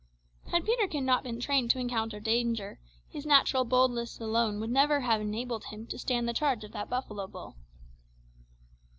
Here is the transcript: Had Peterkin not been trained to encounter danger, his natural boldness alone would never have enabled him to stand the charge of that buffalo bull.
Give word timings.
Had 0.47 0.65
Peterkin 0.65 1.05
not 1.05 1.21
been 1.21 1.39
trained 1.39 1.69
to 1.69 1.77
encounter 1.77 2.19
danger, 2.19 2.79
his 3.07 3.23
natural 3.23 3.63
boldness 3.65 4.19
alone 4.19 4.59
would 4.59 4.71
never 4.71 5.01
have 5.01 5.21
enabled 5.21 5.65
him 5.65 5.85
to 5.85 5.99
stand 5.99 6.27
the 6.27 6.33
charge 6.33 6.63
of 6.63 6.71
that 6.71 6.89
buffalo 6.89 7.27
bull. 7.27 7.55